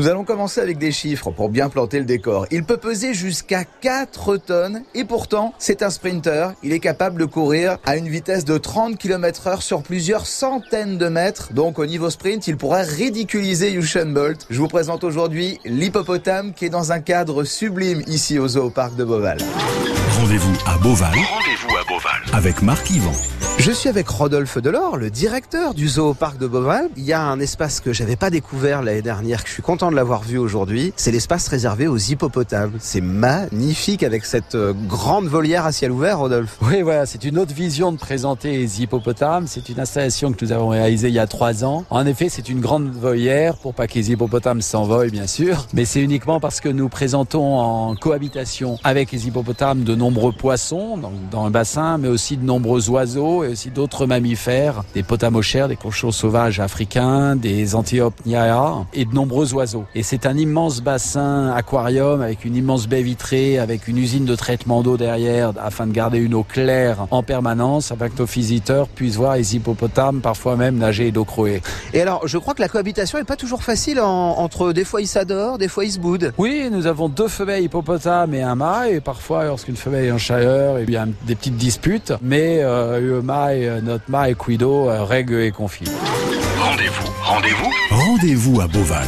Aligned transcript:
Nous 0.00 0.08
allons 0.08 0.24
commencer 0.24 0.62
avec 0.62 0.78
des 0.78 0.92
chiffres 0.92 1.30
pour 1.30 1.50
bien 1.50 1.68
planter 1.68 1.98
le 1.98 2.06
décor. 2.06 2.46
Il 2.50 2.64
peut 2.64 2.78
peser 2.78 3.12
jusqu'à 3.12 3.64
4 3.64 4.38
tonnes 4.38 4.80
et 4.94 5.04
pourtant, 5.04 5.52
c'est 5.58 5.82
un 5.82 5.90
sprinter. 5.90 6.54
Il 6.62 6.72
est 6.72 6.78
capable 6.78 7.20
de 7.20 7.26
courir 7.26 7.76
à 7.84 7.98
une 7.98 8.08
vitesse 8.08 8.46
de 8.46 8.56
30 8.56 8.96
km 8.96 9.46
heure 9.46 9.60
sur 9.60 9.82
plusieurs 9.82 10.26
centaines 10.26 10.96
de 10.96 11.08
mètres. 11.08 11.52
Donc 11.52 11.78
au 11.78 11.84
niveau 11.84 12.08
sprint, 12.08 12.48
il 12.48 12.56
pourrait 12.56 12.84
ridiculiser 12.84 13.74
Usain 13.74 14.06
Bolt. 14.06 14.46
Je 14.48 14.58
vous 14.58 14.68
présente 14.68 15.04
aujourd'hui 15.04 15.58
l'hippopotame 15.66 16.54
qui 16.54 16.64
est 16.64 16.70
dans 16.70 16.92
un 16.92 17.00
cadre 17.00 17.44
sublime 17.44 18.02
ici 18.06 18.38
au 18.38 18.48
zoo 18.48 18.70
parc 18.70 18.96
de 18.96 19.04
Beauval. 19.04 19.36
Rendez-vous 20.20 20.52
à 20.66 20.76
Beauval. 20.76 21.14
Rendez-vous 21.14 21.76
à 21.78 21.84
Beauval 21.88 22.20
avec 22.34 22.60
Marc 22.60 22.90
Yvan. 22.90 23.12
Je 23.58 23.72
suis 23.72 23.88
avec 23.88 24.08
Rodolphe 24.08 24.58
Delors, 24.58 24.96
le 24.96 25.10
directeur 25.10 25.74
du 25.74 25.88
zoo 25.88 26.14
parc 26.14 26.38
de 26.38 26.46
Beauval. 26.46 26.88
Il 26.96 27.04
y 27.04 27.12
a 27.12 27.22
un 27.22 27.40
espace 27.40 27.80
que 27.80 27.92
j'avais 27.92 28.16
pas 28.16 28.30
découvert 28.30 28.82
l'année 28.82 29.02
dernière, 29.02 29.42
que 29.42 29.48
je 29.48 29.54
suis 29.54 29.62
content 29.62 29.90
de 29.90 29.96
l'avoir 29.96 30.22
vu 30.22 30.38
aujourd'hui. 30.38 30.92
C'est 30.96 31.10
l'espace 31.10 31.48
réservé 31.48 31.86
aux 31.86 31.96
hippopotames. 31.96 32.72
C'est 32.80 33.00
magnifique 33.00 34.02
avec 34.02 34.24
cette 34.24 34.54
euh, 34.54 34.72
grande 34.88 35.26
volière 35.26 35.66
à 35.66 35.72
ciel 35.72 35.90
ouvert, 35.90 36.18
Rodolphe. 36.18 36.56
Oui, 36.62 36.82
voilà, 36.82 37.04
c'est 37.06 37.24
une 37.24 37.38
autre 37.38 37.54
vision 37.54 37.92
de 37.92 37.98
présenter 37.98 38.56
les 38.56 38.82
hippopotames. 38.82 39.46
C'est 39.46 39.68
une 39.68 39.80
installation 39.80 40.32
que 40.32 40.42
nous 40.44 40.52
avons 40.52 40.68
réalisée 40.68 41.08
il 41.08 41.14
y 41.14 41.18
a 41.18 41.26
trois 41.26 41.64
ans. 41.64 41.84
En 41.90 42.06
effet, 42.06 42.28
c'est 42.28 42.48
une 42.48 42.60
grande 42.60 42.90
volière 42.90 43.56
pour 43.56 43.74
pas 43.74 43.86
que 43.86 43.94
les 43.94 44.10
hippopotames 44.10 44.62
s'envolent, 44.62 45.10
bien 45.10 45.26
sûr. 45.26 45.66
Mais 45.74 45.84
c'est 45.84 46.00
uniquement 46.00 46.40
parce 46.40 46.60
que 46.60 46.68
nous 46.68 46.88
présentons 46.88 47.58
en 47.58 47.94
cohabitation 47.94 48.78
avec 48.84 49.12
les 49.12 49.26
hippopotames 49.26 49.84
de 49.84 49.94
nombreux 49.94 50.09
poissons 50.32 50.96
donc 50.96 51.12
dans 51.30 51.44
un 51.44 51.50
bassin, 51.50 51.98
mais 51.98 52.08
aussi 52.08 52.36
de 52.36 52.44
nombreux 52.44 52.88
oiseaux 52.90 53.44
aussi 53.44 53.70
d'autres 53.70 54.06
mammifères, 54.06 54.84
des 54.94 55.02
potamochères, 55.02 55.68
des 55.68 55.76
cochons 55.76 56.12
sauvages 56.12 56.60
africains, 56.60 57.36
des 57.36 57.74
antilopes 57.74 58.24
niaïa 58.26 58.86
et 58.92 59.04
de 59.04 59.14
nombreux 59.14 59.52
oiseaux. 59.54 59.84
Et 59.94 60.02
c'est 60.02 60.26
un 60.26 60.36
immense 60.36 60.80
bassin 60.80 61.52
aquarium 61.52 62.22
avec 62.22 62.44
une 62.44 62.56
immense 62.56 62.88
baie 62.88 63.02
vitrée, 63.02 63.58
avec 63.58 63.88
une 63.88 63.98
usine 63.98 64.24
de 64.24 64.34
traitement 64.34 64.82
d'eau 64.82 64.96
derrière 64.96 65.52
afin 65.62 65.86
de 65.86 65.92
garder 65.92 66.18
une 66.18 66.34
eau 66.34 66.42
claire 66.42 67.06
en 67.10 67.22
permanence 67.22 67.92
afin 67.92 68.08
que 68.08 68.18
nos 68.18 68.24
visiteurs 68.24 68.88
puissent 68.88 69.16
voir 69.16 69.36
les 69.36 69.56
hippopotames 69.56 70.20
parfois 70.20 70.56
même 70.56 70.76
nager 70.76 71.10
d'eau 71.10 71.24
croée. 71.24 71.62
Et 71.92 72.00
alors, 72.00 72.26
je 72.26 72.38
crois 72.38 72.54
que 72.54 72.62
la 72.62 72.68
cohabitation 72.68 73.18
n'est 73.18 73.24
pas 73.24 73.36
toujours 73.36 73.62
facile 73.62 74.00
entre 74.00 74.72
des 74.72 74.84
fois 74.84 75.00
ils 75.00 75.06
s'adorent, 75.06 75.58
des 75.58 75.68
fois 75.68 75.84
ils 75.84 75.92
se 75.92 75.98
boudent. 75.98 76.32
Oui, 76.38 76.68
nous 76.70 76.86
avons 76.86 77.08
deux 77.08 77.28
femelles 77.28 77.64
hippopotames 77.64 78.34
et 78.34 78.42
un 78.42 78.54
mâle 78.54 78.90
et 78.90 79.00
parfois 79.00 79.44
lorsqu'une 79.44 79.76
femelle 79.76 79.99
en 80.10 80.18
chaleur, 80.18 80.80
il 80.80 80.90
y 80.90 80.96
a 80.96 81.06
des 81.22 81.34
petites 81.34 81.56
disputes, 81.56 82.12
mais 82.22 82.62
euh, 82.62 83.20
euh, 83.20 83.80
notre 83.80 84.04
ma 84.08 84.30
et 84.30 84.34
Quido 84.34 84.88
euh, 84.88 85.04
règle 85.04 85.40
et 85.40 85.50
confie. 85.50 85.84
Rendez-vous, 86.58 87.12
rendez-vous, 87.22 87.70
rendez-vous 87.90 88.60
à 88.60 88.66
Beauval. 88.66 89.06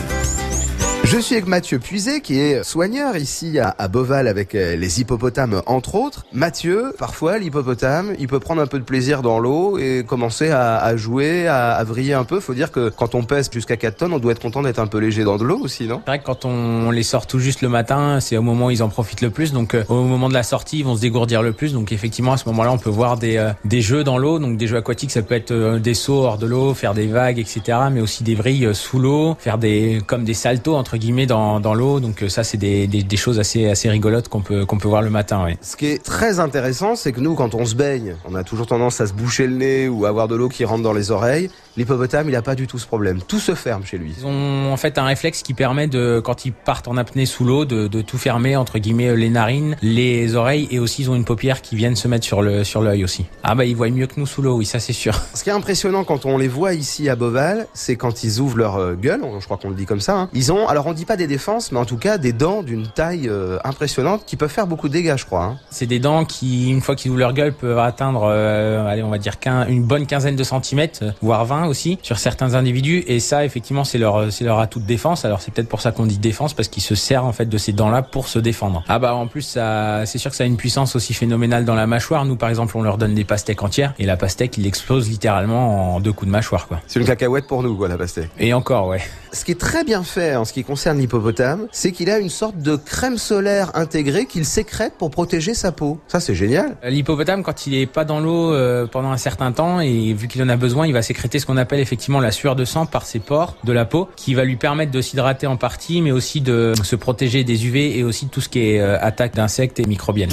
Je 1.12 1.18
suis 1.18 1.34
avec 1.34 1.46
Mathieu 1.46 1.78
Puiset, 1.78 2.22
qui 2.22 2.38
est 2.38 2.64
soigneur 2.64 3.18
ici 3.18 3.58
à, 3.58 3.74
à 3.76 3.88
Beauval 3.88 4.26
avec 4.28 4.54
euh, 4.54 4.76
les 4.76 5.02
hippopotames, 5.02 5.60
entre 5.66 5.94
autres. 5.96 6.24
Mathieu, 6.32 6.94
parfois, 6.98 7.36
l'hippopotame, 7.36 8.14
il 8.18 8.28
peut 8.28 8.40
prendre 8.40 8.62
un 8.62 8.66
peu 8.66 8.78
de 8.78 8.84
plaisir 8.84 9.20
dans 9.20 9.38
l'eau 9.38 9.76
et 9.76 10.04
commencer 10.08 10.48
à, 10.48 10.78
à 10.78 10.96
jouer, 10.96 11.46
à, 11.46 11.72
à, 11.72 11.84
vriller 11.84 12.14
un 12.14 12.24
peu. 12.24 12.40
Faut 12.40 12.54
dire 12.54 12.72
que 12.72 12.88
quand 12.88 13.14
on 13.14 13.24
pèse 13.24 13.50
jusqu'à 13.52 13.76
4 13.76 13.98
tonnes, 13.98 14.14
on 14.14 14.20
doit 14.20 14.32
être 14.32 14.40
content 14.40 14.62
d'être 14.62 14.78
un 14.78 14.86
peu 14.86 14.96
léger 14.96 15.22
dans 15.22 15.36
de 15.36 15.44
l'eau 15.44 15.58
aussi, 15.58 15.86
non? 15.86 16.00
C'est 16.02 16.12
vrai 16.12 16.18
que 16.18 16.24
quand 16.24 16.46
on 16.46 16.90
les 16.90 17.02
sort 17.02 17.26
tout 17.26 17.38
juste 17.38 17.60
le 17.60 17.68
matin, 17.68 18.18
c'est 18.20 18.38
au 18.38 18.42
moment 18.42 18.68
où 18.68 18.70
ils 18.70 18.82
en 18.82 18.88
profitent 18.88 19.20
le 19.20 19.28
plus. 19.28 19.52
Donc, 19.52 19.74
euh, 19.74 19.84
au 19.90 20.04
moment 20.04 20.30
de 20.30 20.34
la 20.34 20.42
sortie, 20.42 20.78
ils 20.78 20.84
vont 20.86 20.96
se 20.96 21.02
dégourdir 21.02 21.42
le 21.42 21.52
plus. 21.52 21.74
Donc, 21.74 21.92
effectivement, 21.92 22.32
à 22.32 22.36
ce 22.38 22.48
moment-là, 22.48 22.72
on 22.72 22.78
peut 22.78 22.88
voir 22.88 23.18
des, 23.18 23.36
euh, 23.36 23.52
des 23.66 23.82
jeux 23.82 24.02
dans 24.02 24.16
l'eau. 24.16 24.38
Donc, 24.38 24.56
des 24.56 24.66
jeux 24.66 24.78
aquatiques, 24.78 25.10
ça 25.10 25.20
peut 25.20 25.34
être 25.34 25.50
euh, 25.50 25.78
des 25.78 25.92
sauts 25.92 26.22
hors 26.22 26.38
de 26.38 26.46
l'eau, 26.46 26.72
faire 26.72 26.94
des 26.94 27.06
vagues, 27.06 27.38
etc. 27.38 27.80
Mais 27.92 28.00
aussi 28.00 28.24
des 28.24 28.34
vrilles 28.34 28.74
sous 28.74 28.98
l'eau, 28.98 29.36
faire 29.38 29.58
des, 29.58 30.00
comme 30.06 30.24
des 30.24 30.32
saltos, 30.32 30.74
entre 30.74 30.96
dans, 31.26 31.74
l'eau 31.74 32.00
donc 32.00 32.22
euh, 32.22 32.28
ça, 32.28 32.44
c'est 32.44 32.56
des, 32.56 33.16
choses 33.16 33.38
assez, 33.38 33.88
rigolotes 33.88 34.28
qu'on 34.28 34.40
peut, 34.40 34.66
voir 34.84 35.02
le 35.02 35.10
matin. 35.10 35.46
Ce 35.60 35.76
qui 35.76 35.86
est 35.86 36.02
très 36.02 36.40
intéressant, 36.40 36.96
c'est 36.96 37.12
que 37.12 37.20
nous, 37.20 37.34
quand 37.34 37.54
on 37.54 37.64
se 37.64 37.74
baigne, 37.74 38.16
on 38.24 38.34
a 38.34 38.44
toujours 38.44 38.66
tendance 38.66 39.00
à 39.00 39.06
se 39.06 39.12
boucher 39.12 39.46
le 39.46 39.54
nez 39.54 39.88
ou 39.88 40.04
à 40.06 40.08
avoir 40.08 40.28
de 40.28 40.34
l'eau 40.34 40.48
qui 40.48 40.64
rentre 40.64 40.82
dans 40.82 40.92
les 40.92 41.10
oreilles. 41.10 41.50
L'hippopotame, 41.76 42.28
il 42.28 42.32
n'a 42.32 42.42
pas 42.42 42.54
du 42.54 42.66
tout 42.66 42.78
ce 42.78 42.86
problème. 42.86 43.20
Tout 43.26 43.38
se 43.38 43.54
ferme 43.54 43.84
chez 43.84 43.98
lui. 43.98 44.14
Ils 44.18 44.26
ont 44.26 44.72
en 44.72 44.76
fait 44.76 44.98
un 44.98 45.04
réflexe 45.04 45.42
qui 45.42 45.54
permet 45.54 45.86
de, 45.86 46.20
quand 46.22 46.44
ils 46.44 46.52
partent 46.52 46.88
en 46.88 46.96
apnée 46.96 47.26
sous 47.26 47.44
l'eau, 47.44 47.64
de, 47.64 47.86
de, 47.86 48.02
tout 48.02 48.18
fermer 48.18 48.56
entre 48.56 48.78
guillemets 48.78 49.16
les 49.16 49.30
narines, 49.30 49.76
les 49.80 50.34
oreilles 50.34 50.68
et 50.70 50.78
aussi 50.78 51.02
ils 51.02 51.10
ont 51.10 51.14
une 51.14 51.24
paupière 51.24 51.62
qui 51.62 51.76
viennent 51.76 51.96
se 51.96 52.08
mettre 52.08 52.24
sur 52.24 52.42
le 52.42 52.64
sur 52.64 52.82
l'œil 52.82 53.04
aussi. 53.04 53.26
Ah 53.42 53.54
bah 53.54 53.64
ils 53.64 53.76
voient 53.76 53.88
mieux 53.88 54.06
que 54.06 54.18
nous 54.18 54.26
sous 54.26 54.42
l'eau, 54.42 54.56
oui 54.56 54.66
ça 54.66 54.80
c'est 54.80 54.92
sûr. 54.92 55.14
Ce 55.34 55.42
qui 55.42 55.50
est 55.50 55.52
impressionnant 55.52 56.04
quand 56.04 56.26
on 56.26 56.36
les 56.36 56.48
voit 56.48 56.74
ici 56.74 57.08
à 57.08 57.16
Beauval, 57.16 57.66
c'est 57.72 57.96
quand 57.96 58.22
ils 58.24 58.40
ouvrent 58.40 58.58
leur 58.58 58.76
euh, 58.76 58.94
gueule, 58.94 59.22
je 59.38 59.44
crois 59.44 59.56
qu'on 59.56 59.70
le 59.70 59.74
dit 59.74 59.86
comme 59.86 60.00
ça. 60.00 60.16
Hein. 60.16 60.28
Ils 60.34 60.52
ont, 60.52 60.68
alors 60.68 60.86
on 60.86 60.92
dit 60.92 61.06
pas 61.06 61.16
des 61.16 61.26
défenses, 61.26 61.72
mais 61.72 61.78
en 61.78 61.84
tout 61.84 61.96
cas 61.96 62.18
des 62.18 62.32
dents 62.32 62.62
d'une 62.62 62.86
taille 62.88 63.28
euh, 63.28 63.58
impressionnante 63.64 64.24
qui 64.26 64.36
peuvent 64.36 64.50
faire 64.50 64.66
beaucoup 64.66 64.88
de 64.88 64.92
dégâts, 64.92 65.16
je 65.16 65.24
crois. 65.24 65.44
Hein. 65.44 65.58
C'est 65.70 65.86
des 65.86 65.98
dents 65.98 66.24
qui, 66.24 66.70
une 66.70 66.80
fois 66.80 66.96
qu'ils 66.96 67.10
ouvrent 67.10 67.20
leur 67.20 67.32
gueule, 67.32 67.52
peuvent 67.52 67.78
atteindre, 67.78 68.24
euh, 68.24 68.86
allez 68.86 69.02
on 69.02 69.10
va 69.10 69.18
dire 69.18 69.34
une 69.68 69.84
bonne 69.84 70.06
quinzaine 70.06 70.36
de 70.36 70.44
centimètres, 70.44 71.04
voire 71.22 71.44
20 71.44 71.61
aussi 71.66 71.98
sur 72.02 72.18
certains 72.18 72.54
individus. 72.54 73.04
Et 73.06 73.20
ça 73.20 73.44
effectivement 73.44 73.84
c'est 73.84 73.98
leur 73.98 74.32
c'est 74.32 74.44
leur 74.44 74.58
atout 74.58 74.80
de 74.80 74.86
défense. 74.86 75.24
Alors 75.24 75.40
c'est 75.40 75.52
peut-être 75.52 75.68
pour 75.68 75.80
ça 75.80 75.92
qu'on 75.92 76.06
dit 76.06 76.18
défense 76.18 76.54
parce 76.54 76.68
qu'ils 76.68 76.82
se 76.82 76.94
servent 76.94 77.26
en 77.26 77.32
fait 77.32 77.46
de 77.46 77.58
ces 77.58 77.72
dents 77.72 77.90
là 77.90 78.02
pour 78.02 78.28
se 78.28 78.38
défendre. 78.38 78.84
Ah 78.88 78.98
bah 78.98 79.14
en 79.14 79.26
plus 79.26 79.42
ça 79.42 80.04
c'est 80.06 80.18
sûr 80.18 80.30
que 80.30 80.36
ça 80.36 80.44
a 80.44 80.46
une 80.46 80.56
puissance 80.56 80.96
aussi 80.96 81.14
phénoménale 81.14 81.64
dans 81.64 81.74
la 81.74 81.86
mâchoire. 81.86 82.24
Nous 82.24 82.36
par 82.36 82.48
exemple 82.48 82.76
on 82.76 82.82
leur 82.82 82.98
donne 82.98 83.14
des 83.14 83.24
pastèques 83.24 83.62
entières 83.62 83.94
et 83.98 84.06
la 84.06 84.16
pastèque 84.16 84.58
il 84.58 84.66
explose 84.66 85.08
littéralement 85.08 85.96
en 85.96 86.00
deux 86.00 86.12
coups 86.12 86.26
de 86.26 86.32
mâchoire 86.32 86.66
quoi. 86.68 86.80
C'est 86.86 87.00
une 87.00 87.06
cacahuète 87.06 87.46
pour 87.46 87.62
nous 87.62 87.76
quoi 87.76 87.88
la 87.88 87.98
pastèque. 87.98 88.30
Et 88.38 88.52
encore 88.52 88.88
ouais. 88.88 89.00
Ce 89.32 89.44
qui 89.44 89.52
est 89.52 89.60
très 89.60 89.84
bien 89.84 90.02
fait 90.02 90.36
en 90.36 90.44
ce 90.44 90.52
qui 90.52 90.64
concerne 90.64 90.98
l'hippopotame 90.98 91.66
c'est 91.72 91.92
qu'il 91.92 92.10
a 92.10 92.18
une 92.18 92.30
sorte 92.30 92.58
de 92.58 92.76
crème 92.76 93.18
solaire 93.18 93.70
intégrée 93.74 94.26
qu'il 94.26 94.44
sécrète 94.44 94.94
pour 94.98 95.10
protéger 95.10 95.54
sa 95.54 95.72
peau. 95.72 95.98
Ça 96.08 96.20
c'est 96.20 96.34
génial. 96.34 96.76
L'hippopotame 96.84 97.42
quand 97.42 97.66
il 97.66 97.74
est 97.74 97.86
pas 97.86 98.04
dans 98.04 98.20
l'eau 98.20 98.52
euh, 98.52 98.86
pendant 98.86 99.10
un 99.10 99.16
certain 99.16 99.52
temps 99.52 99.80
et 99.80 100.12
vu 100.12 100.28
qu'il 100.28 100.42
en 100.42 100.48
a 100.48 100.56
besoin 100.56 100.86
il 100.86 100.92
va 100.92 101.02
sécréter 101.02 101.38
ce 101.38 101.46
qu'on 101.52 101.58
appelle 101.58 101.80
effectivement 101.80 102.20
la 102.20 102.30
sueur 102.30 102.56
de 102.56 102.64
sang 102.64 102.86
par 102.86 103.04
ses 103.04 103.18
pores 103.18 103.56
de 103.62 103.72
la 103.72 103.84
peau 103.84 104.08
qui 104.16 104.32
va 104.32 104.44
lui 104.44 104.56
permettre 104.56 104.90
de 104.90 105.02
s'hydrater 105.02 105.46
en 105.46 105.58
partie 105.58 106.00
mais 106.00 106.10
aussi 106.10 106.40
de 106.40 106.72
se 106.82 106.96
protéger 106.96 107.44
des 107.44 107.66
UV 107.66 107.98
et 107.98 108.04
aussi 108.04 108.24
de 108.24 108.30
tout 108.30 108.40
ce 108.40 108.48
qui 108.48 108.60
est 108.60 108.80
euh, 108.80 108.96
attaque 109.02 109.34
d'insectes 109.34 109.78
et 109.78 109.84
microbiennes. 109.84 110.32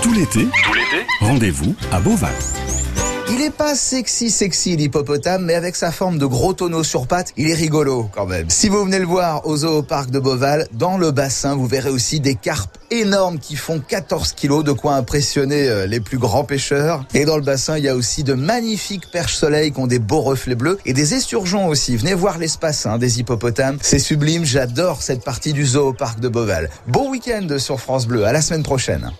Tout 0.00 0.14
l'été, 0.14 0.48
rendez-vous 1.20 1.74
à 1.92 2.00
Beauval. 2.00 2.32
Il 3.38 3.42
est 3.42 3.50
pas 3.50 3.74
sexy 3.74 4.30
sexy 4.30 4.76
l'hippopotame, 4.76 5.44
mais 5.44 5.52
avec 5.52 5.76
sa 5.76 5.92
forme 5.92 6.16
de 6.16 6.24
gros 6.24 6.54
tonneau 6.54 6.82
sur 6.82 7.06
pattes, 7.06 7.34
il 7.36 7.50
est 7.50 7.54
rigolo 7.54 8.08
quand 8.10 8.24
même. 8.24 8.48
Si 8.48 8.70
vous 8.70 8.82
venez 8.82 8.98
le 8.98 9.04
voir 9.04 9.46
au 9.46 9.58
zoo 9.58 9.82
parc 9.82 10.08
de 10.10 10.18
Beauval, 10.18 10.66
dans 10.72 10.96
le 10.96 11.10
bassin, 11.10 11.54
vous 11.54 11.66
verrez 11.66 11.90
aussi 11.90 12.18
des 12.18 12.34
carpes 12.34 12.78
énormes 12.90 13.38
qui 13.38 13.54
font 13.54 13.78
14 13.78 14.32
kilos, 14.32 14.64
de 14.64 14.72
quoi 14.72 14.94
impressionner 14.94 15.68
euh, 15.68 15.86
les 15.86 16.00
plus 16.00 16.16
grands 16.16 16.44
pêcheurs. 16.44 17.04
Et 17.12 17.26
dans 17.26 17.36
le 17.36 17.42
bassin, 17.42 17.76
il 17.76 17.84
y 17.84 17.90
a 17.90 17.94
aussi 17.94 18.24
de 18.24 18.32
magnifiques 18.32 19.10
perches 19.10 19.34
soleil 19.34 19.70
qui 19.70 19.80
ont 19.80 19.86
des 19.86 19.98
beaux 19.98 20.22
reflets 20.22 20.54
bleus 20.54 20.78
et 20.86 20.94
des 20.94 21.12
esturgeons 21.12 21.68
aussi. 21.68 21.94
Venez 21.98 22.14
voir 22.14 22.38
l'espace 22.38 22.86
hein, 22.86 22.96
des 22.96 23.20
hippopotames, 23.20 23.76
c'est 23.82 23.98
sublime. 23.98 24.46
J'adore 24.46 25.02
cette 25.02 25.22
partie 25.22 25.52
du 25.52 25.66
zoo 25.66 25.92
parc 25.92 26.20
de 26.20 26.30
Beauval. 26.30 26.70
Bon 26.86 27.10
week-end 27.10 27.46
sur 27.58 27.80
France 27.80 28.06
Bleu. 28.06 28.24
À 28.24 28.32
la 28.32 28.40
semaine 28.40 28.62
prochaine. 28.62 29.12